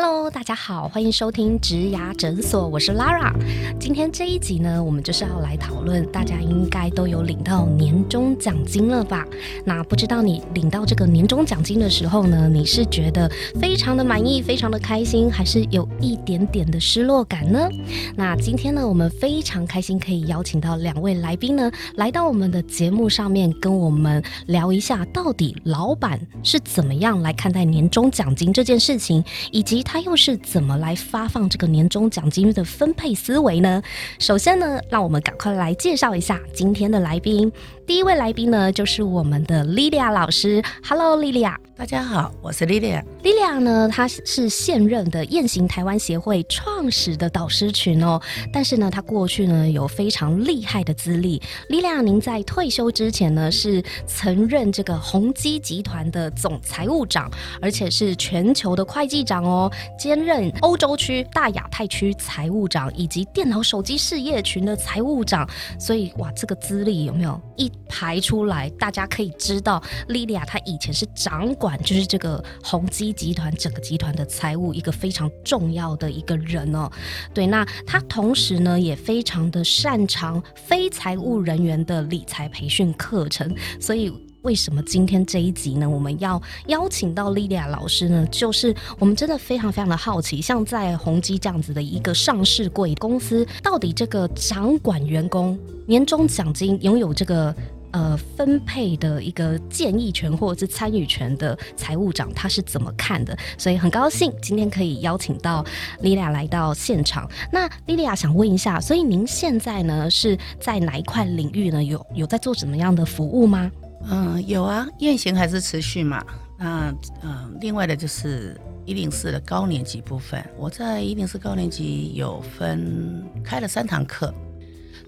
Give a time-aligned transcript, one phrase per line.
[0.00, 3.32] Hello，大家好，欢迎收听植牙诊所，我是 Lara。
[3.80, 9.26] 今天这一集呢，我们就是要来讨论，大家应该都有领到年终奖金了吧？
[9.64, 17.68] 那不知道你领到这个年终奖金的时候呢，你是觉得非常的满意，非常的开心，还是有一点点的失落感呢？
[18.14, 33.82] 那今天呢，我们非常开心可以邀请到两位来宾呢，来到我们的节目上面，跟我们聊一下，到底老板是怎么样来看待年终奖金这件事情，以及他又是怎么来发放这个年终奖金的分配思维呢？
[34.18, 37.50] 首先呢，让我们赶快来介绍一下今天的来宾。
[37.86, 40.62] 第一位来宾呢，就是我们的莉莉亚老师。
[40.86, 41.58] Hello，莉莉亚。
[41.78, 43.00] 大家好，我是莉莉亚。
[43.22, 48.20] 莉莉亚呢，她是现任的雁行台湾协会创始的导师群哦。
[48.52, 51.40] 但是呢，她过去呢有非常厉害的资历。
[51.68, 57.30] 莉莉亚，您在退休之前呢，是曾任这个宏基集团的总财务长，
[57.62, 65.48] 而且是全球的会计长哦，兼任欧洲区、大亚太区财务长，以及电脑手机事业群的财务长。
[65.78, 68.68] 所以哇，这个资历有没有一排出来？
[68.70, 71.67] 大家可以知道，莉莉亚她以前是掌管。
[71.78, 76.90] 就是这个宏基集团整个集团的财务一个非常重要的一个人哦，
[77.34, 88.26] 对，那他同时呢也非常的擅长非财务人员的理财培训课程，所以为什么今天这一集呢，我们要邀请到莉莉亚老师呢？
[88.30, 97.54] 就是我们真的非常非常的好奇，像在宏基这样子的一个上市贵公司，到底这个掌管员工年终奖金拥有这个。
[97.90, 103.36] 呃，分配的一个建议权或者是参与权的财务长，他是怎么看的？
[103.56, 105.64] 所以很高兴今天可以邀请到
[106.00, 107.28] 莉莉亚来到现场。
[107.50, 111.82] 那莉莉亚想问一下，所以您现在呢是在哪一块领域呢？
[111.82, 113.70] 有有在做什么样的服务吗？
[114.10, 116.22] 嗯，有啊，雁行还是持续嘛。
[116.58, 124.32] 那嗯，另外的就是一零四的高年级部分，我在一零四高年级有分开了三堂课。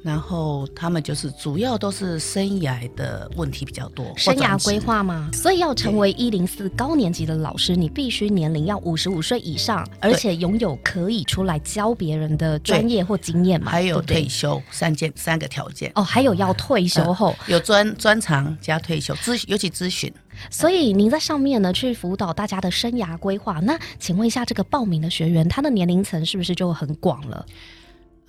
[0.02, 5.30] 然后他们就是主要都是生涯的问题比较多，生涯规划嘛？
[5.32, 13.70] 所以要成为一零四高年级的老师，你必须年龄要五十五岁以上，而且拥有可以出来教别人的专业或经验嘛？
[13.70, 20.10] 还有退休三件三个条件哦，还有要退休后有专专长加退休咨尤其咨询。
[20.48, 23.60] 所以您在上面呢去辅导大家的生涯规划。
[23.60, 27.44] 那请问一下，这个报名的学员他的年龄层是不是就很广了？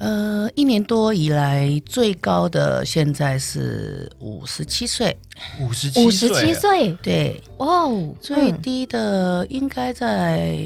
[0.02, 5.16] 呃，一年多以来最高的现在是五十七岁，
[5.60, 10.58] 五十七，五十七岁，对，哇哦，最低的应该在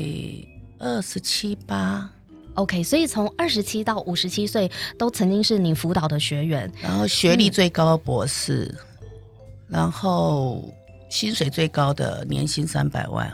[0.79, 2.09] 二十七八
[2.53, 8.73] ，OK，所以从二十七到五十七岁都曾经是你辅导的学员，然后学历最高博士，
[9.67, 10.63] 然后
[11.09, 13.29] 薪水最高的年薪三百万。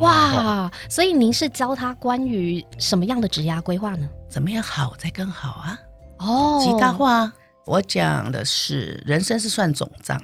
[0.00, 4.06] 哇，所以您是教他关于什么样的职涯规划呢？
[4.28, 5.78] 怎么样好再更好啊？
[6.18, 7.32] 哦，极大化。
[7.64, 10.20] 我讲的是人生是算总账。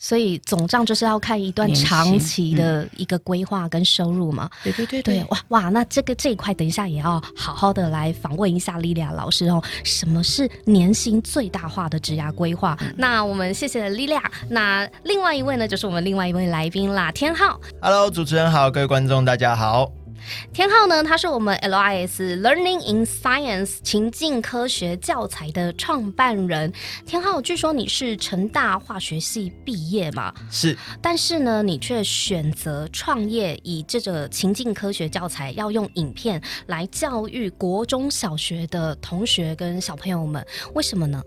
[0.00, 4.48] 所以总账就是要看一段长期的一个规划跟收入嘛。
[4.62, 9.60] 对对对对，哇哇，那这个这一块等一下也要好好的来访问一下莉莉亚老师哦。
[9.82, 12.78] 什么是年薪最大化的职涯规划？
[12.96, 14.22] 那我们谢谢莉莉亚。
[14.48, 17.60] 那另外一位呢，就是我们另外一位来宾啦，天浩。
[17.82, 19.90] Hello，主持人好，各位观众大家好。
[20.52, 26.72] 天浩呢，他是我们 LIS Learning in Science 情境科学教材的创办人。
[27.06, 30.32] 天浩，据说你是成大化学系毕业嘛？
[30.50, 30.76] 是。
[31.00, 40.44] 但是呢，你却选择创业，以这个情境科学教材要用影片来教育国中小学的同学跟小朋友们，
[40.74, 41.22] 为什么呢？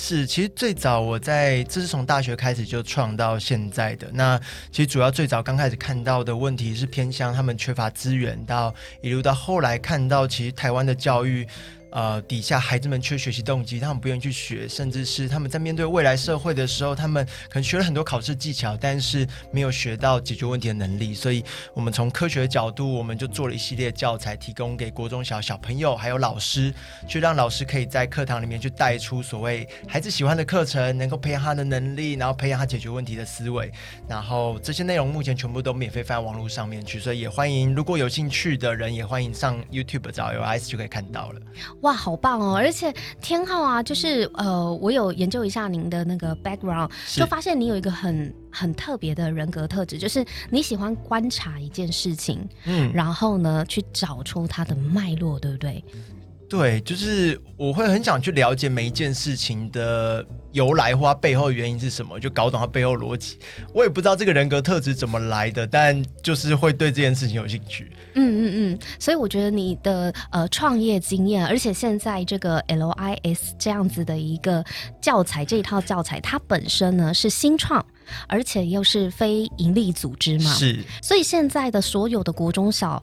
[0.00, 4.08] 是，其实最早我在这是从大学开始就创到现在的。
[4.12, 4.38] 那
[4.70, 8.72] 其实主要最早刚开始看到的问题是偏向他们缺乏资源，到
[9.02, 11.44] 一路到后来看到其实台湾的教育。
[11.90, 21.14] 呃，底下孩子们缺学习动机，他们不愿意去学，甚至是他们在面对未来社会的时候，他们可能学了很多考试技巧，但是没有学到解决问题的能力。
[21.14, 26.72] 所以，我们从科学的角度，我们就做了一系列教材，提供给国中小小朋友还有老师，
[27.06, 33.72] 去让老师可以在课堂里面去带出所谓孩子喜欢的课程，能够培养他的能力，然后培养他解决问题的思维。
[34.06, 41.40] 然后这些内容目前全部都免费放在网络上面去，所以也欢迎如果有兴趣的人，也欢迎上 YouTube 找 LIS 就可以看到了。
[41.82, 42.56] 哇，好棒哦！
[42.56, 55.84] 而且天浩啊，就是呃，我有研究一下您的那个 background，就发现你有一个很很特别的人格特质，就是你喜欢观察一件事情，嗯，然后呢，去找出它的脉络，对不对？
[56.48, 63.38] 对，就是我会很想去了解每一件事情的由来或它背后原因是什么，就搞懂它背后逻辑。
[63.74, 67.92] 我也不知道这个人格特质怎么来的，但就是会对这件事情有兴趣。
[68.14, 74.64] 嗯嗯嗯，所以我觉得你的呃创业经验，而且现在这个 LIS 这样子的一个
[75.02, 77.84] 教材，这一套教材它本身呢是新创。
[78.26, 83.02] 而且又是非盈利组织嘛，是，所以现在的所有的国中小，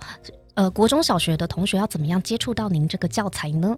[0.56, 3.78] 呃，国中小学的同学要怎么样接触到您这个教材呢？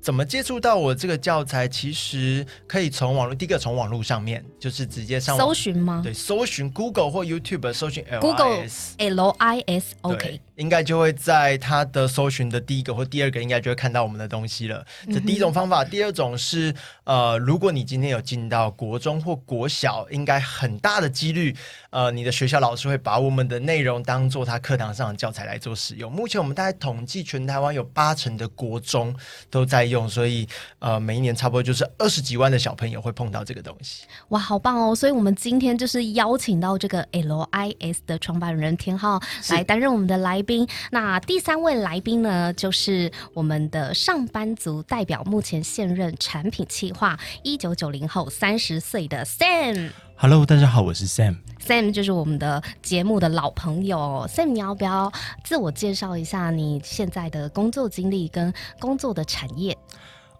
[0.00, 1.66] 怎么接触到我这个教材？
[1.66, 6.00] 其实可以从网络，第一个从网络上面，就是直接上搜寻吗？
[6.04, 8.64] 对，搜寻 Google 或 YouTube，搜寻 Google
[8.98, 10.40] L I S，OK。
[10.58, 14.84] 应该就会在它的搜寻的第一个或第二个，应该就会看到我们的东西了。
[15.06, 16.74] 这第一种方法，第二种是，
[17.04, 21.54] 呃，如果你今天有进到国中或国小，应该很大的几率，
[21.90, 26.10] 呃，你的学校老师会把我们的内容当做他课堂上的教材来做使用。
[26.10, 29.14] 目前我们大概统计，全台湾有八成的国中
[29.48, 30.44] 都在用，所以
[30.80, 34.06] 呃，每一年差不多就是二十几万的小朋友会碰到这个东西。
[34.30, 34.92] 哇，好棒哦！
[34.92, 39.20] 所以我们今天就是邀请到这个 LIS 的创办人田浩
[39.50, 40.42] 来担任我们的来。
[40.48, 49.90] 宾，那第三位来宾呢，就是我们的上班族代表，目前现任产品企划，一九九零后，三十岁的 Sam。
[50.16, 51.36] Hello，大家好，我是 Sam。
[51.60, 54.26] Sam 就是我们的节目的老朋友。
[54.30, 55.12] Sam，你要不要
[55.44, 59.76] 自我介绍一下你现在的工作经历跟工作的产业？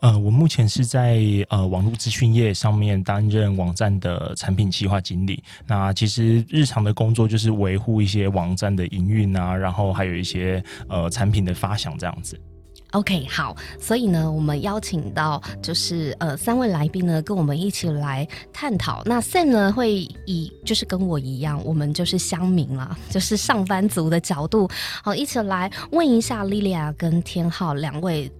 [0.00, 5.42] 呃，我目前是在呃网络资讯业上面担任网站的产品计划经理。
[5.66, 12.40] 那其实日常的工作就是维护一些网站的营运啊，然后还有一些呃产品的发想这样子。
[12.92, 19.02] OK，好，所以呢，我们邀请到就是呃三位来宾呢，跟我们一起来探讨。
[19.04, 24.70] 那 Sam 呢会以就是跟我一样，我们就是乡民啦， 就是上班族的角度，
[25.02, 28.30] 好一起来问一下 Lilia 跟天浩两位。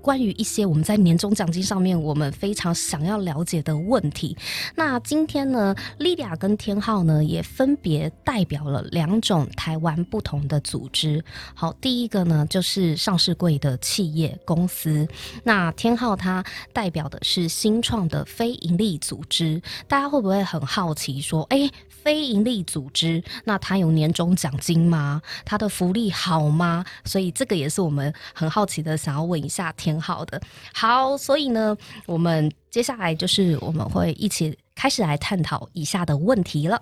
[0.00, 4.36] 关于一些我们在年终奖金上面，我们非常想要了解的问题。
[4.74, 11.22] 那今天呢，莉莉亚跟天浩呢，也分别代表了两种台湾不同的组织。
[11.54, 15.06] 好，第一个呢，就是上市柜的企业公司。
[15.44, 19.60] 那天浩他代表的是新创的非营利组织。
[19.86, 21.70] 大家会不会很好奇说，哎？
[22.02, 25.20] 非营利组织，那它有年终奖金吗？
[25.44, 26.82] 它的福利好吗？
[27.04, 30.40] 所以这个也是我们很好奇的，想要问一下天挺好的。
[30.72, 31.76] 好，所以呢，
[32.06, 36.80] 我们接下来就是我们会一起开始来探讨以下的问题了。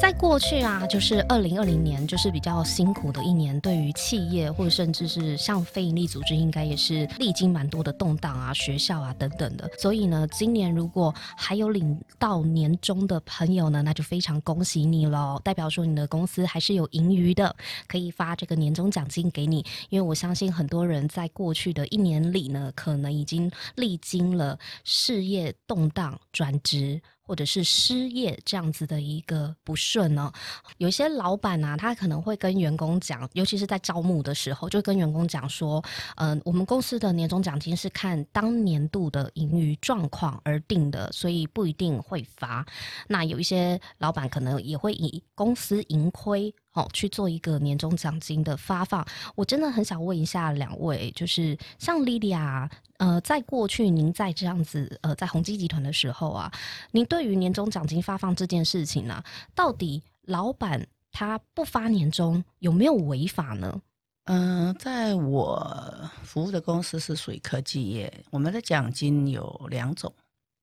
[0.00, 9.70] 在过去啊，就是二零二零年，就是比较辛苦的一年，对于企业或者甚至是像非营利组织，应该也是历经蛮多的动荡啊，学校啊等等的。
[9.78, 17.54] 所以呢，今年如果还有领到年终的朋友呢，那就非常恭喜你喽，代表说你的公司还是有盈余的，
[17.86, 19.64] 可以发这个年终奖金给你。
[19.88, 27.00] 因为我相信很多人在过去的一年里呢，可能已经历经了事业动荡、转职。
[27.26, 30.32] 或者是失业这样子的一个不顺呢，
[30.78, 35.82] 有些老板啊，他可能会跟员工讲，尤其是在招募的时候，就跟员工讲说，
[36.16, 42.64] 嗯，我们公司的年终奖金是看当年度的盈余状况而定的，所以不一定会发。
[43.08, 46.54] 那有一些老板可能也会以公司盈亏。
[46.74, 49.06] 哦，去做一个年终奖金的发放，
[49.36, 52.68] 我真的很想问一下两位，就是像莉莉亚，
[52.98, 56.52] 呃，在过去您在这样子，呃，在宏基集团的时候啊，
[56.90, 59.22] 您对于年终奖金发放这件事情呢，
[59.54, 63.80] 到底老板他不发年终有没有违法呢？
[64.24, 70.12] 嗯，在我服务的公司是属于科技业，我们的奖金有两种，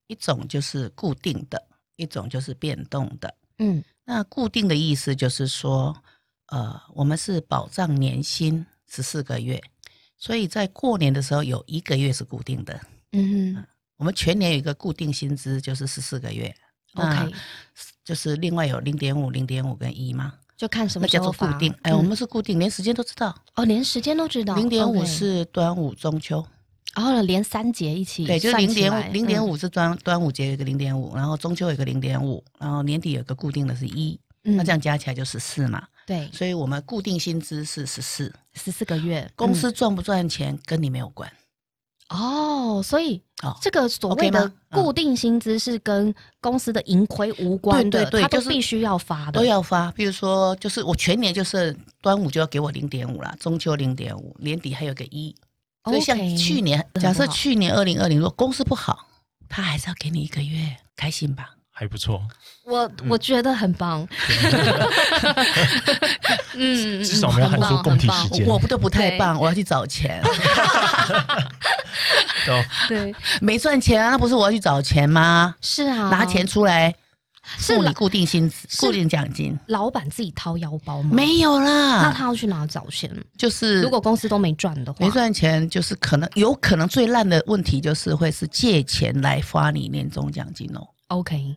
[0.07, 1.63] 一种就是固定的，
[1.95, 3.33] 一种就是变动的。
[3.59, 3.81] 嗯。
[4.05, 5.95] 那固定的意思就是说，
[6.47, 9.61] 呃，我们是保障年薪十四个月，
[10.17, 12.79] 所以在过年的时候有一个月是固定的。
[13.11, 13.65] 嗯哼，
[13.97, 16.53] 我们全年有一个固定薪资就是十四个月。
[16.95, 17.31] OK，
[18.03, 20.33] 就是另外有零点五、零点五跟一吗？
[20.57, 21.73] 就看什么叫做固定？
[21.83, 23.33] 哎，我们是固定，连时间都知道。
[23.55, 24.55] 哦，连时间都知道。
[24.55, 26.45] 零点五是端午、中秋。
[26.93, 35.83] 然后连三节一起，对，就是零点五，零点五是端端午节有一个零点五，然后中秋有一个零点五，然后年底有个固定的是一，那这样加起来就十四嘛。
[36.05, 41.31] 对，所以我们固定薪资是十四，十四个月，公司赚不赚钱跟你没有关。
[42.09, 43.21] 哦，所以
[43.61, 49.89] 这个所谓的固定薪资是跟公司的盈亏无关的，对对，就是必须要发的，都要发。
[49.93, 55.33] 比如说，就是我全年就是端午就要给我零点五了，中秋零点五，年底还有个一。
[55.85, 59.07] 所以像去年，假设去年二零二零，如果公司不好，
[59.49, 61.49] 他还是要给你一个月，开心吧？
[61.73, 62.21] 还不错，
[62.65, 64.07] 我我觉得很棒。
[66.53, 68.45] 嗯，至少没有喊说共体时间。
[68.45, 70.21] 我不都不太棒，我要去找钱，
[72.47, 75.55] 哦，对，没赚钱啊，那不是我要去找钱吗？
[75.61, 76.93] 是啊，拿钱出来
[77.57, 82.11] 是你固定薪资、固定奖金，老板自己掏腰包吗？，没有啦那。
[82.11, 83.09] 他要去哪找钱？
[83.37, 90.87] 就是如果公司都没赚的话，没赚钱，就是可能有可能最烂的问题就是会是借钱来发你年终奖金哦。
[91.07, 91.55] OK，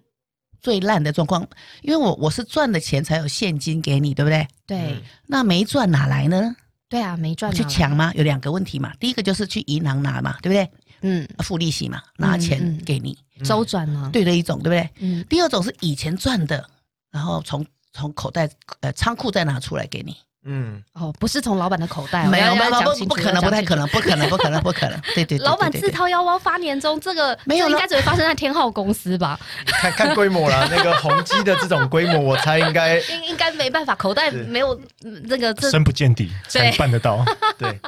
[0.61, 1.47] 最烂的状况，
[1.83, 4.47] 因为我我是赚的钱才有现金给你，对不对？
[4.67, 6.57] 对那没赚哪来呢？
[6.89, 8.13] 对啊，没赚去抢吗？
[8.15, 8.93] 有两个问题嘛。
[9.01, 10.71] 第一个就是去银行拿嘛，对不对？
[11.07, 14.91] 嗯，付利息嘛，拿嗯钱嗯给你，周转呢？，对的一种，对不对？
[15.01, 16.69] 嗯，第二种是以前赚的，
[17.11, 20.17] 然后从从口袋呃仓库再拿出来给你。
[20.45, 23.75] 嗯，哦，不是从老板的口袋哦，没有，要没有，不不可能，不太可。
[23.77, 25.01] 能，不可能，不可能，不可能。
[25.15, 29.39] 对对对， 老板自掏腰包发年终，这个没有应该只会发生在天浩公司吧？
[29.67, 34.79] 看看规模了，那个宏基的这种规模，我猜应该应应该没办法，口袋没有
[35.25, 37.25] 那个深不见底才办得到。
[37.59, 37.81] 对，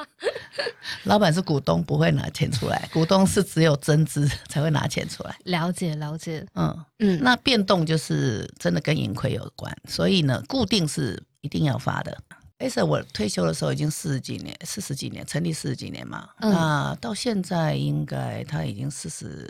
[1.05, 5.37] 老板是股东，不会拿钱出来，股东是只有增资才会拿钱出来。
[5.45, 12.17] 了解了解，嗯，嗯，那变动就是真的跟盈亏有关，所以呢，固定是一定要发的。
[12.59, 19.47] A s 我退休的时候已经四十几年，四十几年，成立四十几年嘛，嗯那到现在应该他已经四十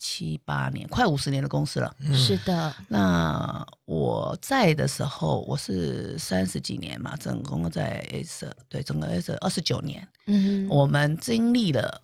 [0.00, 1.94] 七八年，快五十年的公司了。
[2.12, 12.02] 是的，那我在的时候，我是三十几年嘛，总共在 S 对整个 S 二十九年，嗯我们经历了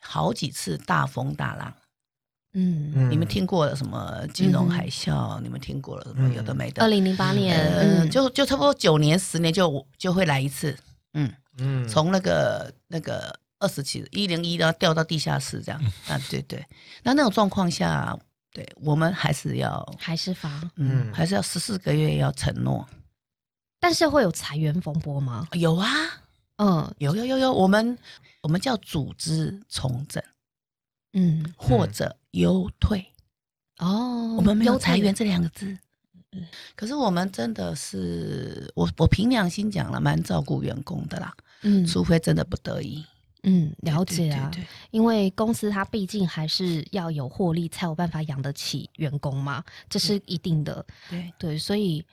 [0.00, 1.74] 好几次大风大浪。
[2.52, 3.10] 嗯，嗯。
[3.10, 5.40] 你们听过了什么金融嗯海啸？
[5.40, 6.82] 你们听过了什么有的没的？
[6.82, 10.76] 二零零八年，呃，嗯，就就差不多九年十年就就会来一次，
[11.14, 15.80] 嗯，嗯，从那个那个二十七一零一然后掉到地下室这样。
[16.08, 16.64] 啊，对对，
[17.02, 18.18] 那那种状况下，
[18.52, 21.14] 对我们还是要还是发，嗯，嗯。
[21.14, 22.86] 还是要十四个月要承诺。
[23.78, 25.46] 但是会有裁员风波吗？
[25.52, 25.88] 有啊，
[26.56, 26.94] 嗯。
[26.98, 27.96] 有有有有，我们
[28.42, 30.22] 我们叫组织重整
[31.12, 33.04] 嗯，或者优退，
[33.78, 35.76] 哦，我们没有裁员，这两个字。
[36.76, 43.04] 可是我们真的是，我我凭良心讲了，蛮照顾员工的啦，嗯除非真的不得已。
[43.42, 50.86] 嗯，了解啊，对对对因为公司它毕竟还是要有获利，才有办法养得起员工嘛，这是一定的。
[51.08, 52.04] 对对，所以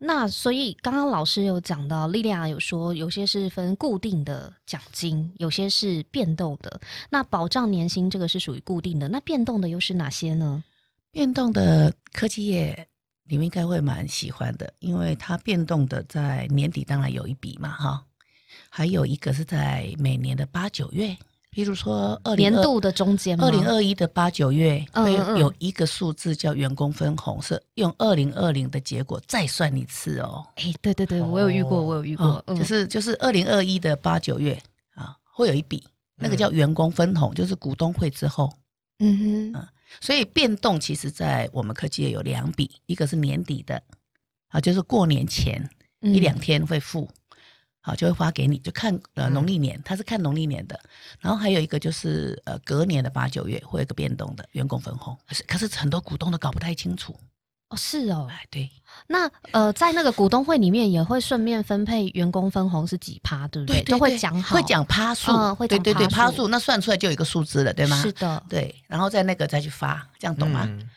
[0.00, 6.80] 那所以刚刚老师有讲到，莉莉亚有说有些是分固定的奖金，有些是变动的。
[7.10, 10.62] 那保障年薪这个是属于固定的，那变动的又是哪些呢？
[11.10, 12.86] 变动的科技业，
[13.24, 18.04] 你们应该会蛮喜欢的，因为它变动的在年底当然有一笔嘛，哈，
[18.68, 21.16] 还有一个是在每年的八九月，
[21.58, 23.36] 比如说年度的中间？
[23.40, 30.46] 二零二一的八九月会嗯嗯嗯有一个数字叫员工分红，是用二零二零的结果再算一次哦。
[30.54, 34.56] 哎，对对对，我有遇过，我有遇过就是就是二零二一的八九月
[34.94, 35.82] 啊，会有一笔，
[36.14, 38.48] 那个叫员工分红，就是股东会之后。
[39.00, 39.66] 嗯哼，
[40.00, 43.82] 所以变动其实，在我们科技业有两笔，一个是年底的，
[44.50, 45.68] 啊，就是过年前
[46.02, 47.10] 嗯一两天会付，
[47.88, 49.32] 好就会发给你，就看呃嗯。
[49.32, 50.78] 农历年，他是看农历年的。
[51.20, 57.18] 然后还有一个就是呃隔年的八九月会有一个变动的员工分红，可是可是很多股东都搞不太清楚，
[57.70, 58.70] 哦是哦，哎，对
[59.06, 68.00] 那呃，在那个股东会里面也会顺便分配员工分红是几趴，对不对，都会对讲好，会讲趴数，嗯会讲对对对，趴数那算出来就有一个数字了，对吗？
[68.02, 70.64] 是的，对，然后在那个再去发，这样懂吗？
[70.66, 70.88] 嗯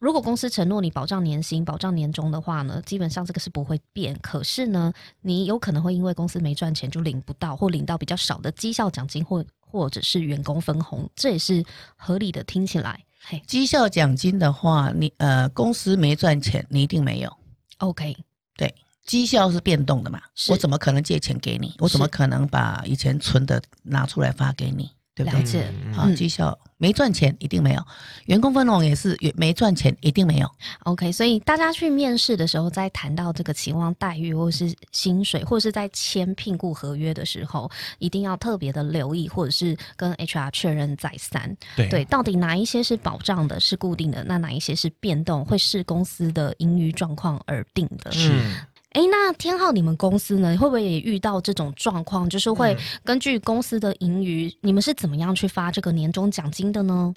[0.00, 4.16] 如果公司承诺你保障年薪、保障年终的话呢，基本上这个是不会变。
[4.20, 11.64] 可是呢，你有可能会因为公司没赚钱就领不到，或领到比较少的绩效奖金或或者是员工分红，这也是
[11.96, 12.42] 合理的。
[12.42, 13.04] 听起来，嘿
[13.46, 17.36] 绩效奖金的话，你呃公司没赚钱，你一定没有。
[17.78, 18.16] ，OK，
[18.56, 21.74] 对绩效是变动的嘛，我怎么可能借钱给你？
[21.78, 24.90] 我怎么可能把以前存的拿出来发给你？
[25.18, 25.40] 对不对？
[25.40, 25.72] 了解。
[25.84, 27.82] 嗯好，嗯绩效没赚钱一定没有，
[28.26, 30.48] 员工分红也是也没赚钱一定没有。
[30.84, 41.56] OK，所以大家去面试的时候，在谈到这个期望待遇，或是薪水，或是在签聘雇合约的时候，一定要特别的留意，或者是跟 HR 确认再三。
[41.74, 48.12] 对对，到底哪一些是保障的，是固定的，那哪一些是变动，会视公司的盈余状况而定的。
[48.14, 48.54] 嗯
[48.98, 52.28] 诶，那天浩，你们公司呢，会不会也遇到这种状况？
[52.28, 57.14] 就是会嗯根据公司的盈余，你们是怎么样去发这个年终奖金的呢？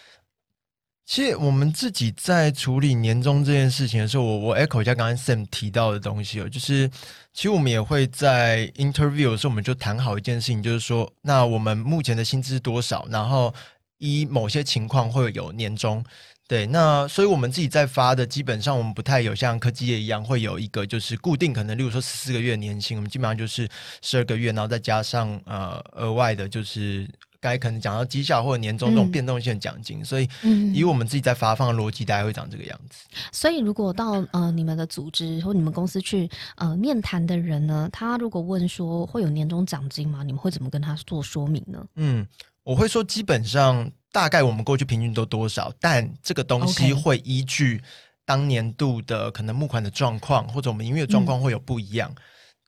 [1.08, 6.88] 其实我们自己在处理年终这件事情的时候，我我 echo 一下刚才 Sam 提到的东西哦，就是
[7.34, 13.52] 其实我们也会在 interview 的时候，我们就谈好一件事情，就是说，那我们目前的薪资是多少，然后
[13.98, 16.04] 依某些情况会有年终。
[16.52, 23.70] 对，那所以我们自己在发的，基本上我们不太有像科技业一样会有一个就是固定，可能例如说十四个月年薪，我们基本上就是
[24.02, 33.06] 十二个月，然后再加上呃额外的，就是该可能讲到绩效或者年终这种嗯变动性奖金，所以嗯以我们自己在发放的逻辑，大概会长这个样子。
[33.32, 40.22] 所以，如果到呃你们的组织或你们公司去呃面谈的人呢，他如果问说会有年终奖金吗？
[40.22, 41.82] 你们会怎么跟他做说明呢？
[41.96, 42.28] 嗯，
[42.64, 47.82] 我会说基本上大概我们过去平均都多少，但这个东西会依据
[48.26, 52.14] 当年度的可能募款的状况或者我们营运的状嗯况会有不一样。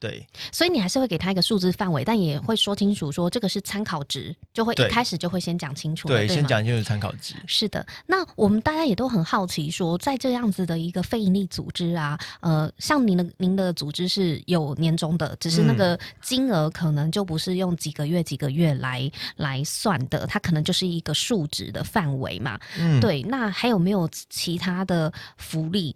[0.03, 7.35] 对所以你还是会给他一个数字范围，但也会说清楚说这个是参考值，就会一开始就会先讲清楚，对，对先讲清楚参考值。
[7.47, 22.59] 是的，那我们大家也都很好奇说在这样子的一个非营利组织啊，呃，像您的您的组织是有年终的，只是那嗯个金额可能就不是用几个月几个月来来算的，它可能就是一个数值的范围嘛。
[22.77, 25.95] 嗯，对，那还有没有其他的福利？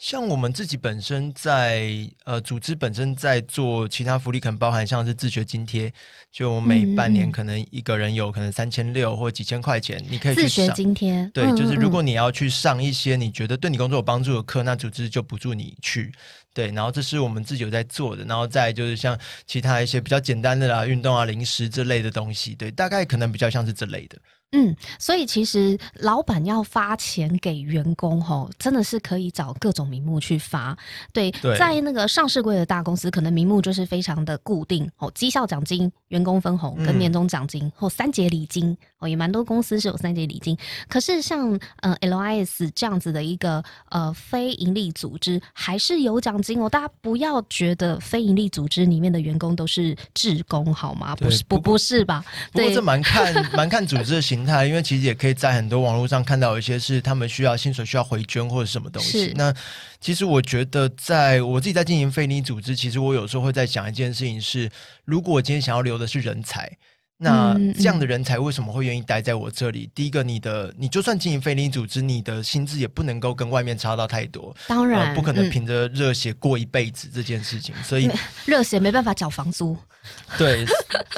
[0.00, 1.92] 像我们自己本身在
[2.24, 5.92] 呃组织本身在做其他福利，可能包含像是自学津贴，
[6.32, 10.68] 就我每半年可能一个人有可能三千六或几千块钱，你可以去自学。
[10.70, 16.10] 津贴，对，嗯就是如果嗯你要去上一些你觉得对你工作有帮助的课，那组织就补助你去。
[16.54, 19.16] 对，然后这是我们自己有在做的，然后再就是像
[19.46, 24.18] 其他一些比较简单的啦，运动啊、零食之类的东西，对，大概可能比较像是这类的。
[24.52, 30.76] 嗯，所以其实老板要发钱给员工吼，真的是可以找各种名目去发。
[31.12, 40.56] 对，对在那个上市柜的大公司，可能名目就是非常的固定哦，绩效奖金、员工分红跟嗯年终奖金、或三节礼金哦，也蛮多公司是有三节礼金。
[40.88, 46.68] 可是像呃 LIS 这样子的一个呃非盈利组织，还是有奖金哦。
[46.68, 51.16] 大家不要觉得非盈利组织里面的员工都是志工好吗？
[51.16, 52.24] 不是，不不不是吧？
[52.52, 59.32] 不过这蛮看 蛮看组织的形态，因为其实也可以在很多网络上看到有一些是他们需要薪水需要回捐或者什么东是西。
[59.34, 59.54] 那
[60.00, 64.70] 其实我觉得，在我自己在经营非利组织，其实我有时候会在想一件事情是，
[65.04, 66.70] 如果我今天想要留的是人才。
[67.22, 69.90] 那嗯这样的人才为什么会愿意待在我这里？
[69.94, 77.74] 第一个，你的你就算经营非利组织，你的薪资也不能够跟外面差到太多，当然、呃，不可能嗯凭着热血过一辈子这件事情。
[77.84, 78.10] 所以
[78.46, 79.76] 热血没办法缴房租，
[80.38, 80.64] 对，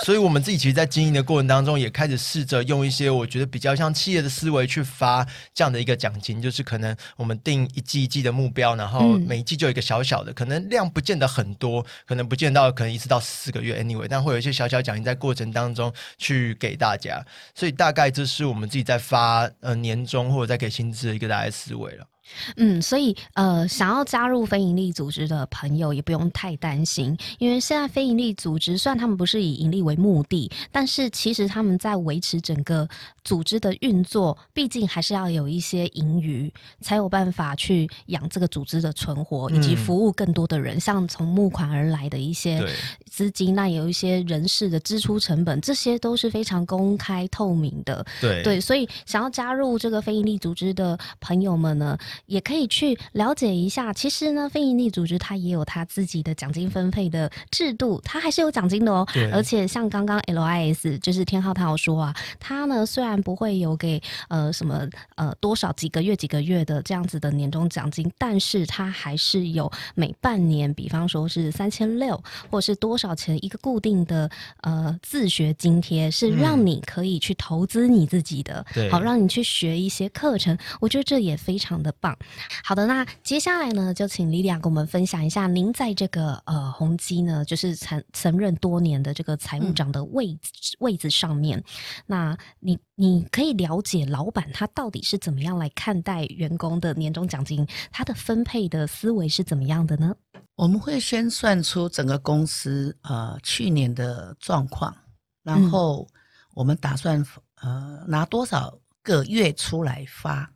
[0.03, 17.25] 所以我们自己其实，在经营的过程当中，也开始试着用一些我觉得比较像企业的思维去发这样的一个奖金，就是可能我们定一季一季的目标，然后嗯每一季就有一个小小的，可能量不见得很多，可能不见到可能一次到四个月，anyway，但会有一些小小奖金在过程当中去给大家，
[17.55, 22.07] 所以大概这是我们自己在发呃年终或者在给薪资的一个大概思维了。
[22.57, 32.89] 嗯，所以呃，想要加入非营利组织的朋友也不用太担心，因为现在非营利组织虽然他们不是以盈利为目的，但是其实他们在维持整个
[33.25, 40.79] 组织的运作，毕竟还是要有一些盈余，才有办法去养这个组织的存活，以及嗯服务更多的人。
[40.81, 42.67] 像从募款而来的一些
[43.11, 48.05] 资金，那有一些人事的支出成本，这些都是非常公开透明的。
[48.21, 53.93] 对对，所以想要加入这个非营利组织的朋友们呢，也可以去了解一下。
[53.93, 59.31] 其实呢，非营利组织它也有它自己的奖金分配的制度，它还是有奖金的哦对。
[59.31, 74.31] 而且像刚刚 LIS 就是天浩他有说啊，他呢虽然不会有给呃什么呃多少几个月几个月的这样子的年终奖金，但是他还是有每半年，比方说是三千六，或者是多少钱一个固定的
[74.63, 82.19] 呃自学津贴，是让嗯你可以去投资你自己的，对好让你去学一些课程，我觉得这也非常的棒。
[82.63, 91.63] 好的，那接下来呢，就请莉莉亚跟我们分享一下，您在这个呃宏基呢，就是曾曾任多年的这个财务嗯长的位置、位置上面，
[92.05, 100.15] 那你你可以了解老板他到底是怎么样来看待员工的年终奖金，他的分配的思维是怎么样的呢？
[100.57, 104.95] 我们会先算出整个公司呃去年的状况，
[105.43, 106.07] 然嗯后
[106.55, 107.25] 我们打算
[107.63, 110.53] 呃拿多少个月出来发，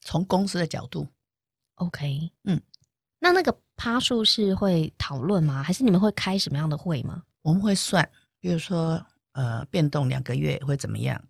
[0.00, 1.06] 从公司的角度
[1.76, 2.60] ，OK，嗯，
[3.18, 5.62] 那那个趴数是会讨论吗？
[5.62, 7.22] 还是你们会开什么样的会吗？
[7.42, 8.08] 我们会算，
[8.40, 11.22] 比如说呃变动两个月会怎么样，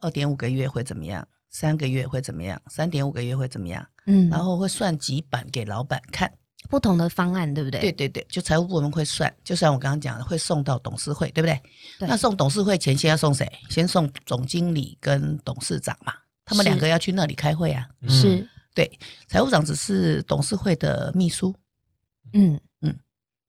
[0.00, 6.32] 二点五个月会怎么样，三个月会怎么样，三点五个月会怎么样，嗯，然后会算几版给老板看。
[6.68, 7.80] 不同的方案，对不对？
[7.80, 11.58] 对对对，就财务部门会算，就像我刚刚讲的，会送到董事会，对不对？
[11.98, 13.50] 对那送董事会前先要送谁？
[13.70, 16.12] 先送总经理跟董事长嘛，
[16.50, 17.88] 他们两个要去那里开会啊。
[18.08, 18.90] 是，对，
[19.28, 21.54] 财务长只是董事会的秘书，
[22.32, 22.92] 嗯嗯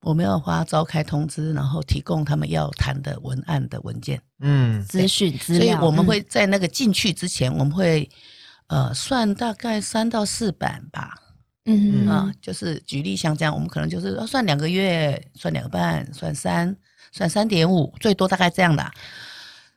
[0.01, 4.21] 我们要发召开通知，然后提供他们要谈的文案的文件。
[4.39, 8.07] 嗯资讯资料，所以我们嗯会在那个进去之前，我们会
[8.67, 11.17] 呃，算大概三到四版吧。
[11.65, 16.75] 嗯啊，就是举例像这样，我们可能就是要算两个月，算两个半，算三，
[17.11, 18.91] 算三点五，最多大概这样的。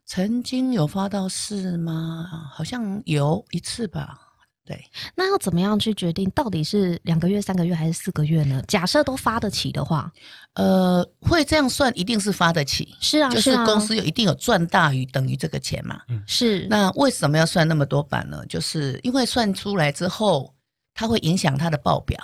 [0.07, 2.51] 曾经有发到四吗？
[2.53, 4.21] 好像有一次吧。
[4.67, 4.83] 对，
[5.15, 8.63] 那要怎么样去决定到底是两个月、三个月还是四个月呢？
[8.67, 10.11] 假设都发得起的话，
[10.55, 16.01] 呃，会这样算，一定是发得起，是啊，就是啊公司有一定有赚大于等于这个钱嘛。
[16.09, 18.43] 嗯是那为什么要算那么多版呢？
[18.47, 20.55] 就是因为算出来之后，
[20.95, 22.19] 它会影响它的报表、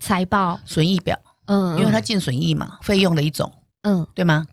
[0.00, 3.52] 财报，损益表，嗯，因为它进损益嘛，费用的一种，
[3.82, 4.46] 嗯对吗？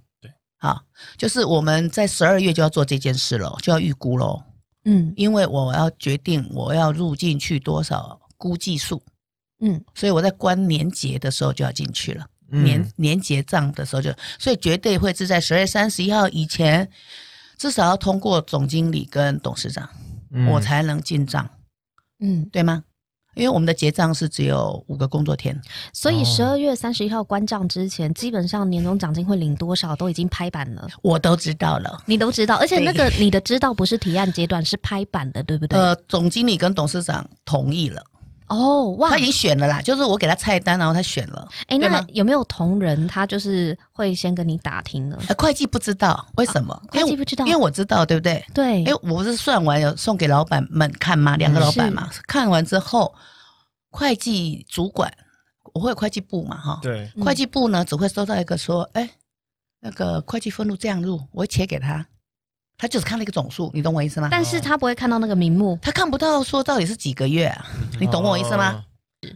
[0.63, 0.81] 对，好，
[1.17, 4.41] 就是我们在十二月就要做这件事了，就要预估喽。
[4.85, 9.01] 嗯因为我要决定我要入进去多少估计数，
[9.59, 12.25] 嗯所以我在关年节的时候就要进去了。
[12.51, 16.89] 嗯年年结账的时候就，所以绝对会是在十月三十一号以前，
[17.57, 19.89] 至少要通过总经理跟董事长，
[20.31, 21.49] 嗯我才能进账，
[22.19, 22.83] 嗯，对吗？
[23.35, 25.59] 因为我们的结账是只有五个工作天，
[25.91, 26.25] 所以哦。
[26.25, 32.01] 十二月三十一号关账之前，基本上年终奖金会领多少都已经拍板了，我都知道了。
[32.05, 35.79] 你都知道，而且那个你的知道不是提案阶段，是拍板的，对不对？
[35.79, 38.03] 呃，总经理跟董事长同意了，
[38.53, 41.47] 哦，哇他已，经选了啦，就是我给他菜单，然后他选了。
[41.67, 45.17] 哎，那对吗有没有同仁他就是会先跟你打听呢？
[45.27, 48.45] 呃，会计不知道为什么，因为会计不知道因为我知道，对不对？
[48.53, 51.35] 对，哎，我不是算完有送给老板们看吗？
[51.37, 53.13] 两个老板嘛，看完之后，
[53.89, 55.11] 会计主管
[55.73, 59.09] 我会有会计部嘛，哈，对，嗯会计部呢只会收到一个说，哎，
[59.79, 62.05] 那个会计分录这样录，我会切给他，
[62.83, 64.27] 他就是看了一个总数，你懂我意思吗？
[64.29, 67.65] 但是他不会看到那个名目，他看不到说到底是几个月啊，
[67.97, 68.73] 你懂我意思吗？
[68.73, 68.83] 哦？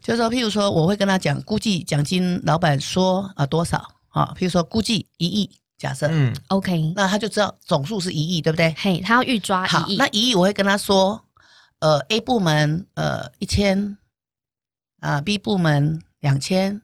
[0.04, 3.78] 就是说，譬如说，我会跟他讲，估计奖金老板说啊多少
[4.10, 8.76] 啊，譬如说估计一亿，假设，嗯 OK，那他就知道总数是一亿，对不对？
[8.78, 11.24] 嘿，他要预抓好，一亿那，一亿我会跟他说，
[11.80, 13.98] 呃，A 部门呃一千，
[15.00, 16.82] 啊 B 部门两千，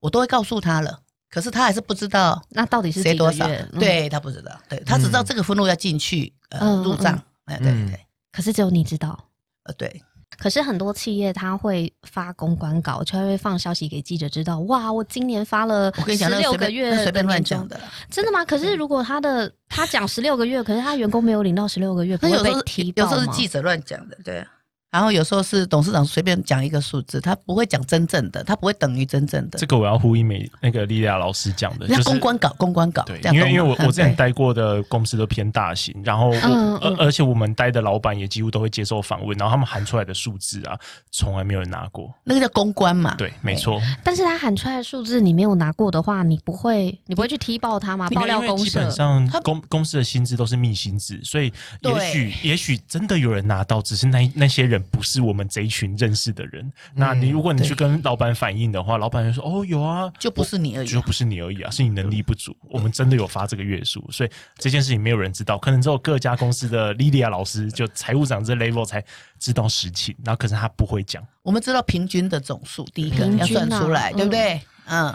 [0.00, 1.00] 我都会告诉他了。
[1.34, 3.44] 可是他还是不知道那到底是几谁多少，
[3.80, 7.98] 对他不知道，对他只知道这个分录要进去呃嗯入账，哎对嗯对
[8.30, 9.18] 可是只有你知道。
[9.64, 10.00] 呃对，
[10.38, 14.60] 可是很多企业他会发公关稿，就会放消息给记者知道。
[14.60, 17.80] 哇，我今年发了我跟你讲，十那随便六个月那随便乱讲的。
[18.08, 18.44] 真的吗？
[18.44, 24.46] 可是如果他的他讲十六个月，可是他员工没有领到十六个月，不会被那有时候提报有时候是吗记者乱讲的，对。
[24.94, 29.58] 然后有时候是董事长随便讲一个数字，他不会讲真正的，他不会等于真正的。
[29.58, 29.66] 这。
[29.66, 36.96] 个我要呼应美那个莉莉亚老师讲的，人就是公关稿，公关稿，对，因为因为我我之前待过的公司都偏大型，然后我嗯嗯。
[36.96, 40.78] 而而且我们待的老板也几乎都会接受访问，然后他们喊出来的数字啊，
[41.10, 42.14] 从来没有人拿过。
[42.22, 48.08] 那个叫公关嘛，对，没错，但是他喊出来的数字你没有拿过的话，你不会你不会去踢爆他吗？
[48.10, 56.72] 爆料公社基本上他公公司的薪资都是密薪资，所以也许也许真的有人拿到，只是那那些人不是我们这一群认识的人。
[56.94, 62.56] 那你如果你去跟老板反映的话，老板就说：“哦，有啊，就不是你而已就不是你而已啊，是你能力不足。
[62.70, 69.04] 我们真的有发这个月数，所以这件事情没有人知道，可能只有各家公司的莉莉亚老师，就财务长这 level 才
[69.38, 71.26] 知道实情，然后可是他不会讲。
[71.42, 74.60] 我们知道平均的总数，第一个要算出来，嗯对不对？
[74.86, 75.14] 嗯，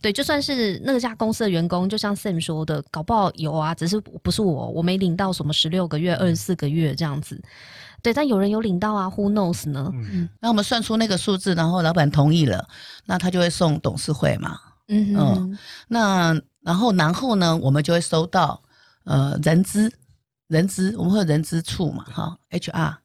[0.00, 7.42] 对，就算是那家公司的员工，就像 Sam 说的，搞不好有啊，只是不是我，我没领到什么十六个月、二十四个月这样子。
[8.04, 9.90] 对，但有人有领到啊，Who knows 呢？
[9.94, 12.68] 嗯那我们算出那个数字，然后老板同意了，
[13.06, 14.60] 那他就会送董事会嘛。
[14.88, 18.62] 嗯嗯那然后然后呢，我们就会收到
[19.04, 19.90] 呃人资，
[20.48, 22.96] 人资我们会有人资处嘛，哈，HR。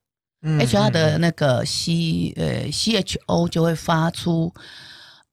[0.42, 4.54] 嗯 HR 的那个 C 呃 CHO 就会发出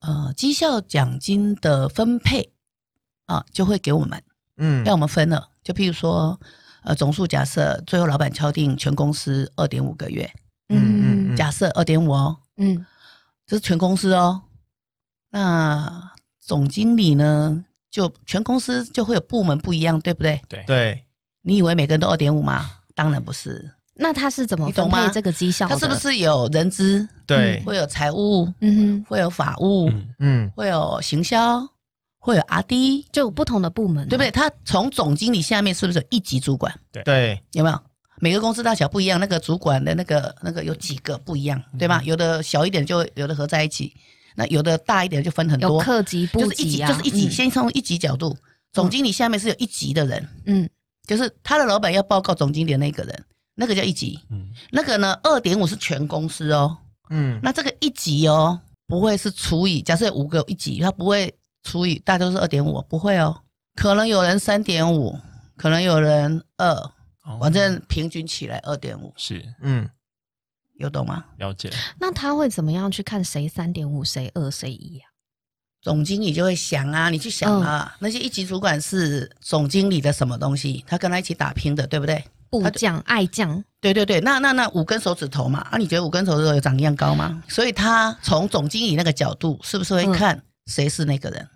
[0.00, 2.52] 呃绩效奖金的分配
[3.26, 4.22] 啊，就会给我们
[4.56, 5.48] 嗯让我们分了。
[5.62, 6.38] 就譬如说
[6.86, 10.28] 呃总数假设最后老板敲定全公司二点五个月，
[10.68, 12.86] 嗯嗯假设二点五哦，嗯
[13.46, 14.40] 这是全公司哦。
[15.30, 20.40] 那总经理呢，就全公司就会有部门不一样，对不对？
[20.48, 21.04] 对，对，
[21.42, 22.70] 你以为每个人都二点五吗？
[22.94, 25.68] 当然不是，那他是怎么你懂吗分配这个绩效？
[25.68, 25.94] 他是不？
[25.96, 31.68] 是有人资，对，会有财务，嗯哼，会有法务，嗯，嗯会有行销，
[32.26, 34.32] 会有 R D，就有不同的部门，对不对？？
[34.32, 36.74] 他从总经理下面是不是有一级主管？
[37.04, 37.80] 对，有没有？
[38.18, 42.02] 每个公司大小不一样，那个主管的那个那个有几个不一样，对吧？
[42.04, 43.94] 有的小一点就有的合在一起，
[44.34, 47.28] 那有的大一点就分很有多，课级、部就是一级，啊，就是一级。
[47.28, 48.36] 嗯先从一级角度，
[48.72, 50.68] 总经理下面是有一级的人，嗯
[51.06, 54.18] 就是他的老板要报告总经理的那个人，那个叫一级。
[54.30, 56.76] 嗯，那个呢，二点五是全公司哦。
[57.10, 58.58] 嗯那这个一级哦，
[58.88, 61.32] 不会是除以，假设有五个一级，他不会
[61.66, 63.42] 除以，大家都是二点五，不会哦。
[63.74, 65.18] 可能有人三点五，
[65.56, 66.70] 可能有人二，
[67.24, 69.12] 哦反正平均起来二点五。
[69.16, 69.88] 是嗯
[70.78, 71.24] 有懂吗？
[71.38, 71.70] 了解。
[71.98, 75.04] 那他会怎么样去看谁三点五，谁二，谁一啊？
[75.82, 82.24] 总经理就会想啊，你去想啊，那些一级主管是总经理的什么东西，他跟他一起打拼的，对不对？
[82.48, 87.42] 部将、爱将，对对对，那那那五根手指头嘛，啊，你觉得五根手指头有长一样高吗？
[87.48, 91.42] 所以他从总经理那个角度，是不是会嗯看谁是那个人？
[91.42, 91.55] 嗯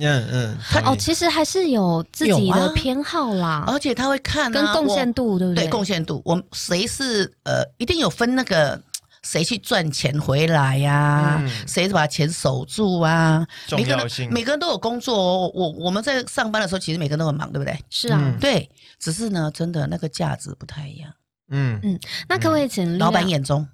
[0.00, 5.70] 嗯，嗯，他哦其实还是有自己的偏好啦，而且他会看、啊、跟贡献度，对不对对？
[5.70, 8.80] 贡献度，我们谁是呃，一定有分那个
[9.22, 13.46] 谁去赚钱回来呀、嗯谁把钱守住啊？
[13.66, 15.50] 重每个人要性每个人都有工作哦。
[15.54, 17.78] 我我们在上班的时候，其实每个人都很忙，对不对？
[17.90, 18.18] 是啊。
[18.20, 21.12] 嗯对，只是呢，真的那个价值不太一样。
[21.52, 21.80] 嗯
[22.28, 23.66] 那可不可以请老板眼中，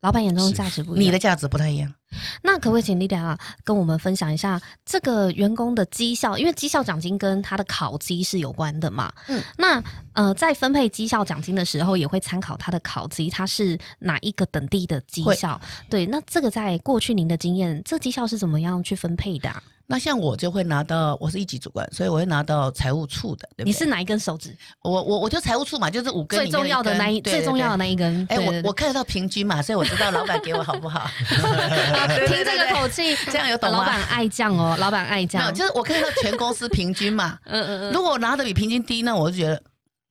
[0.00, 1.04] 老板眼中的价值不一样？
[1.04, 1.92] 你的价值不太一样。
[2.42, 6.36] 那可不可以请丽达跟我们分享一下这个员工的绩效？
[6.38, 9.12] 因为绩效奖金跟他的考绩是有关的嘛。
[9.28, 15.60] 嗯，那呃，在分配绩效奖金的时候，也会参考他的考绩，他是哪一个等地的绩效？
[15.90, 23.64] 对，那这个在过去您的经验，这绩效是怎么样去分配的啊、那像我就会拿到，我是一级主管，所以我会拿到财务处的，对对？
[23.64, 24.54] 你是哪一根手指？
[24.82, 28.26] 我我我就财务处嘛，就是五根最重要的那一根最重要的那一根。
[28.28, 31.08] 哎，我我看得到平均嘛，所以我知道老板给我好不好。
[32.08, 37.38] 对听这个口气，这样有懂吗老板爱降哦，老板爱没有，就是我看到全公司平均嘛。
[37.46, 37.92] 嗯嗯嗯。
[37.92, 39.60] 如果我拿的比平均低，那我就觉得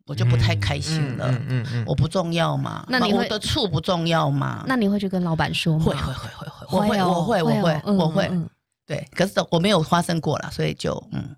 [0.05, 1.27] 我就不太开心了。
[1.29, 2.85] 嗯嗯嗯我不重要嘛？
[2.87, 4.63] 那你会我的醋不重要吗？
[4.67, 5.85] 那你会去跟老板说吗？
[5.85, 8.31] 会会会会会，我会哦我会我会我会
[8.85, 11.35] 对，可是我没有发生过啦，所以就嗯，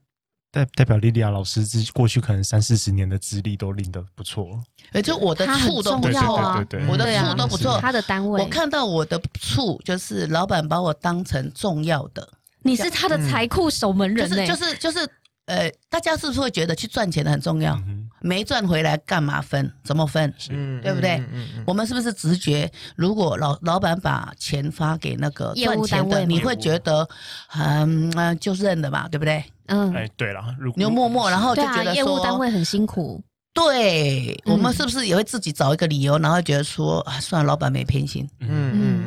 [0.52, 4.60] 代代表莉莉亚老师之过去可能三四十年的资历都领得不错，
[4.94, 7.80] 诶就我的他很处都不重要错啊我的对啊处都不错。
[7.80, 12.28] 他的单位，我看到我的醋就是老板把我当成重要的，
[12.64, 15.10] 你是他的财库守门人呢、就是就是就是
[15.46, 17.76] 呃，大家是不是会觉得去赚钱的很重要？
[17.76, 19.72] 嗯哼没赚回来干嘛分？
[19.84, 20.34] 怎么分？
[20.50, 22.70] 嗯对不对嗯嗯嗯我们是不是直觉？
[22.96, 27.08] 如果老老板把钱发给那个业务赚钱的，单位你会觉得
[27.56, 29.44] 嗯呃就认了吧，对不对？
[29.68, 33.22] 嗯，哎，对了，如你就默默，然后就觉得业务单说，位很辛苦，
[33.54, 38.99] 对嗯我们是不是也会自己找一个理由，然后觉得说啊，算了，老板没偏心嗯嗯嗯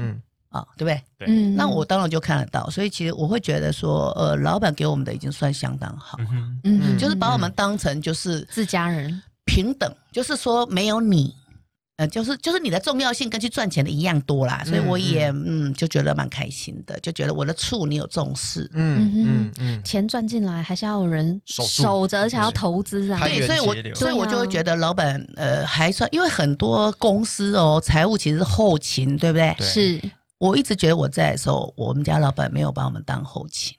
[0.52, 1.02] 啊，对不对？
[1.18, 11.34] 对嗯，那我当然就看得到，所以其实我会觉得说，呃，老板给我们的已经算相当好，嗯嗯就是把我们当成就是自家人，平等，就是说没有你，
[11.96, 23.20] 呃，就是就是你的重要性跟去赚钱的一样多啦，所以我也嗯就觉得蛮开心的，就觉得我的处你有重视，嗯嗯嗯钱赚进来还是要有人守着，而且要投资啊。
[23.20, 29.54] 对，所以我所以我就会觉得老板呃还算，因为很多公司哦财务其实是后勤，对不对？
[29.58, 30.00] 对是，
[30.42, 33.76] 我一直觉得我在的时候，我们家老板没有把我们当后勤，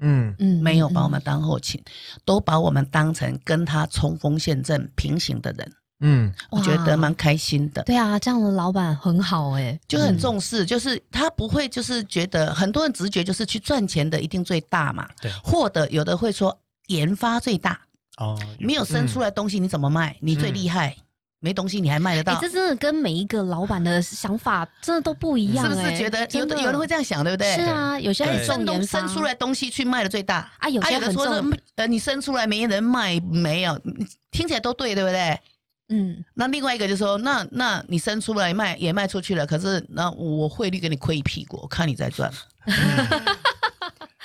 [0.00, 0.34] 嗯。
[0.38, 1.82] 嗯没有把我们当后勤，
[2.26, 6.30] 都把我们当成跟他冲锋陷阵平行的人，嗯。
[6.50, 7.82] 我觉得蛮开心的。
[7.84, 15.32] 对啊，这样的老板很好哎，就很重视，就是他不会就是觉得很多人直觉就是去赚钱的一定最大嘛，对。
[15.42, 16.54] 或者有的会说
[16.88, 17.80] 研发最大，
[18.18, 20.14] 哦，没有生出来东西你怎么卖？
[20.20, 20.94] 你最厉害，
[21.44, 27.54] 没东西你还卖得哎、到这，真的跟每一个老板的想法真的都不一样、哎是不是觉得有的有人会这样想，对不对？
[27.54, 33.78] 是啊，有些哎，人重生东生出来东西去卖的最大啊有些有的很重说是呃你生出来没人卖，没有，
[34.30, 35.38] 听起来都对，对不对？
[35.90, 42.32] 嗯，那另外一个就说，那那你生出来卖也卖出去了，可是那我汇率给你亏一屁股，我看你在赚。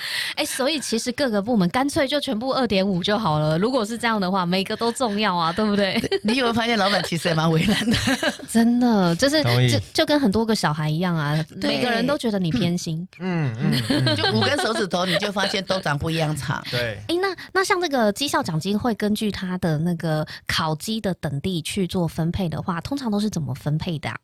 [0.36, 3.58] 哎、所以其实各个部门干脆就全部二点五就好了。
[3.58, 6.00] 如果是这样的话，每个都重要啊，对不对？
[6.22, 7.96] 你有没有发现老板其实也蛮为难的？
[8.48, 13.06] 真的，就是就就跟很多个小孩一样啊，每个人都觉得你偏心。
[13.18, 16.62] 嗯嗯嗯，就五根手指头，你就发现都长不一样长。
[16.70, 24.16] 对，哎、那那像这个绩效奖金会根据他的那个考绩的等地去做分配的话，通常都是怎么分配的、啊？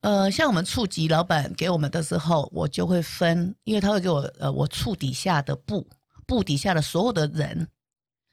[0.00, 5.86] 呃，像我们处级老板给我们的时候，我就会分，因为他会给我呃我处底下的部
[6.26, 7.68] 部底下的所有的人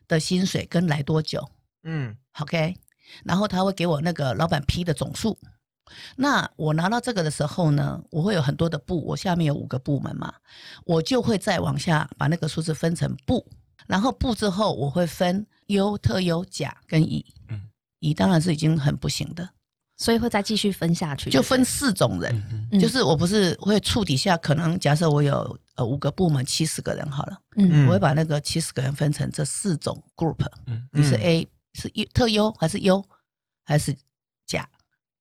[0.08, 1.46] 的薪水跟来多久
[1.84, 2.76] 嗯，OK，
[3.26, 5.38] 然后他会给我那个老板批的总数。
[6.16, 10.34] 那我拿到这个的时候呢，我会有很多的部，我下面有五个部门嘛，
[10.86, 13.46] 我就会再往下把那个数字分成部，
[13.88, 17.26] 然后部之后我会分优、特优、甲跟乙。
[17.50, 19.50] 嗯乙当然是已经很不行的，
[19.98, 22.80] 所以会再继续分下去，就分四种人。
[22.80, 27.88] 就是我不是会处底下，可能假设我有呃五个部门七十个人好了，嗯。
[27.88, 30.88] 我会把那个七十个人分成这四种 group，嗯。
[30.92, 31.22] 你是嗯。
[31.22, 33.04] A 是优特优还是优
[33.64, 33.96] 还是
[34.46, 34.68] 甲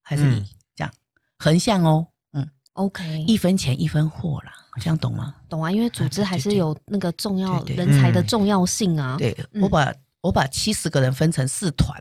[0.02, 0.46] 还是乙、嗯。
[0.74, 0.92] 这样。
[1.38, 5.34] 横向哦，嗯，OK，一分钱一分货啦，这样懂吗？
[5.48, 8.26] 懂啊，因为组织还是有那个重要人才的嗯。
[8.26, 9.16] 重要性啊。
[9.18, 9.62] 对、嗯。
[9.62, 11.98] 我把我把七十个人分成四团，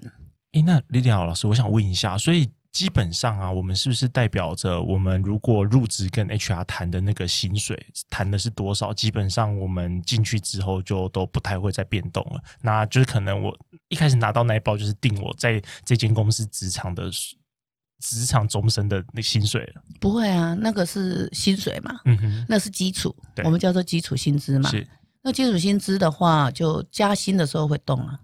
[0.54, 8.94] 诶，那李李老师，我想问一下，所以基本上啊，我们是不是代表着我们如果入职跟 HR 谈的那个薪水谈的是多少？
[8.94, 12.44] 基本上我们进去之后就都不太会再变动了。
[12.62, 13.58] 那就是可能我
[13.88, 17.10] 一开始拿到那一包就是定我在这间公司职场的
[18.02, 19.82] 职场终身的那薪水了。
[20.02, 24.70] 不会啊，那个是薪水嘛，嗯哼，那是基础，对我们叫做基础薪资嘛。
[24.70, 24.86] 是
[25.24, 28.20] 那基础薪资的话，就加薪的时候会动啊。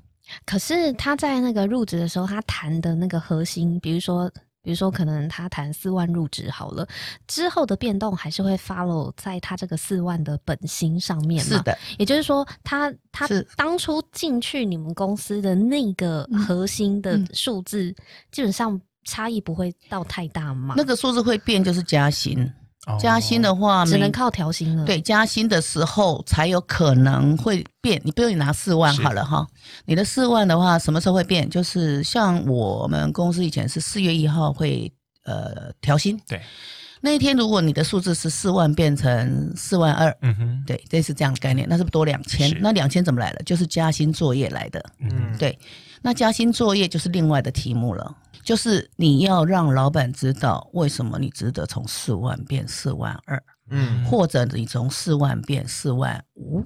[0.46, 4.30] 可是他在那个入职的时候，他谈的那个核心，比如说，
[4.62, 6.88] 比如说可能他谈四万入职好了，
[7.28, 11.58] 之后的变动还是会 follow 在他这个四万的本薪上面嘛？
[11.58, 17.94] 是，的，也就是说他，他是当初进去你们公司的那个核心的嗯数字，
[18.32, 20.76] 基本上差异不会到太大嘛？
[20.78, 22.52] 那个数字会变，就是加薪。
[22.88, 28.02] 哦加薪的话，只能靠调薪了。，对加薪的时候才有可能会变。
[28.04, 29.48] 你比如你拿四万好了哈，
[29.86, 31.48] 你的四万的话，什么时候会变？
[31.48, 34.92] 就是像我们公司以前是四月一号会
[35.26, 36.42] 呃调薪，对，
[37.02, 42.52] 那一天如果你的数字是四万变成四万二，嗯哼，对，这是这样的概念，那是不是多两千？
[42.62, 43.44] 那两千怎么来的？
[43.44, 44.84] 就是加薪作业来的。
[45.00, 45.58] 嗯，对，
[46.02, 48.16] 那加薪作业就是另外的题目了，
[48.52, 56.62] 就是你要让老板知道为什么你值得从四万变四万二，嗯，或者你从四万变四万五。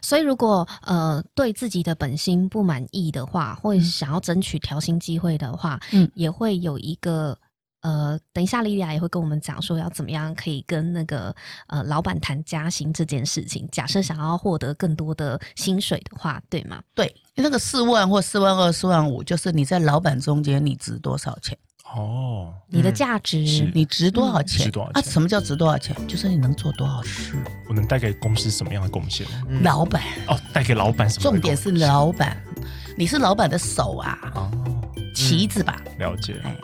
[0.00, 7.36] 所以如果呃对自己的本薪不满意的话，或者是想要争取调薪机会的话，嗯也会有一个。
[7.82, 11.34] 呃，等一下，莉莉亚也会跟我们讲说要怎么样可以跟那个
[11.66, 13.66] 呃老板谈加薪这件事情。
[13.72, 16.82] 假设想要获得更多的薪水的话，对吗？
[16.94, 21.56] 对，那个四万或四万二、四万五，就是你在老板中间你值多少钱，
[21.94, 24.66] 哦，你的嗯价值，是你值多少嗯钱？
[24.66, 25.00] 值多少啊？
[25.00, 25.96] 钱什么叫值多少钱？
[26.06, 27.34] 就是你能做多少事。
[27.66, 29.26] 我能带给公司什么样的贡献？
[29.48, 31.22] 嗯老板，哦，带给老板什么？
[31.22, 32.36] 重点是老板，
[32.94, 34.50] 你是老板的手啊，哦，
[35.14, 35.80] 旗子吧。
[35.98, 36.38] 了解。
[36.44, 36.54] 哎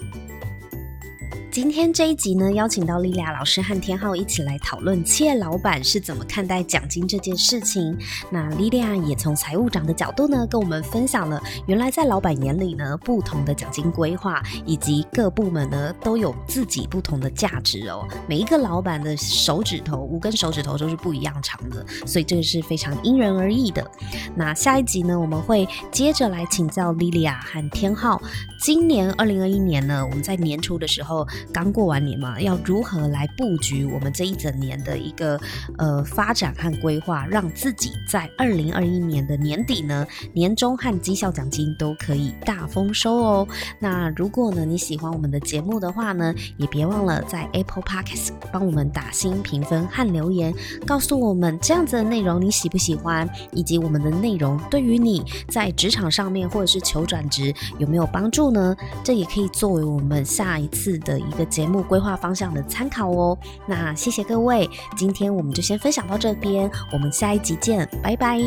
[1.31, 1.46] Thank you.
[1.57, 7.97] 今天这一集呢，邀请到莉莉亚老师和天浩一起来讨论企业老板是怎么看待奖金这件事情。
[8.31, 18.07] 那莉莉亚也从财务长的角度呢，跟我们分享了原来在老板眼里呢，不同的奖金规划以及各部门呢都有自己不同的价值哦。
[18.29, 23.90] 每一个老板的手指头五根手指头都是不一样长的，所以这个是非常因人而异的。
[24.35, 28.21] 那下一集呢，我们会接着来请教莉莉亚和天浩，
[28.61, 35.39] 今年二零二一年呢，我们在年初的时候刚过完年嘛，要如何来布局我们这一整年的一个
[35.79, 43.49] 呃发展和规划，让自己在二零二一年的年底呢，年终和绩效奖金都可以大丰收哦。
[43.79, 50.55] 那如果呢你喜欢我们的节目的话呢，也别忘了在 Apple Podcast 帮我们打新评分和留言，
[50.87, 58.77] 告诉我们这样子的内容你喜不喜欢，以及我们的内容对于你在职场上面或者是求转职有没有帮助呢？
[59.03, 63.37] 这也可以作为我们下一次的一个节目规划方向的参考哦。
[63.67, 68.41] 那谢谢各位，今天我们就先分享到这边，我们下一集见，拜拜。